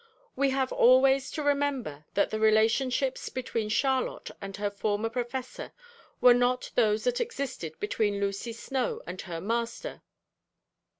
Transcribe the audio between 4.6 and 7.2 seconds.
former Professor were not those